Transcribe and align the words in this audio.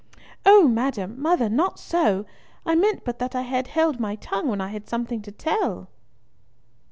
"Oh! 0.47 0.67
madam, 0.67 1.21
mother, 1.21 1.47
not 1.47 1.77
so! 1.77 2.25
I 2.65 2.73
meant 2.73 3.03
but 3.05 3.19
that 3.19 3.35
I 3.35 3.43
had 3.43 3.67
held 3.67 3.99
my 3.99 4.15
tongue 4.15 4.47
when 4.47 4.59
I 4.59 4.69
had 4.69 4.89
something 4.89 5.21
to 5.21 5.31
tell!" 5.31 5.89